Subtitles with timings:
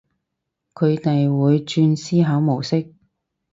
[0.73, 2.91] 佢哋會轉思考模式